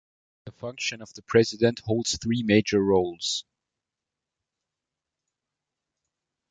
The 0.45 0.51
function 0.53 1.03
of 1.03 1.13
the 1.13 1.21
President 1.21 1.81
holds 1.81 2.17
three 2.17 2.41
major 2.41 2.81
roles. 2.83 3.45